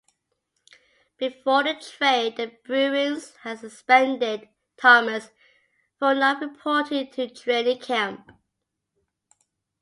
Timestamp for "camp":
7.77-8.31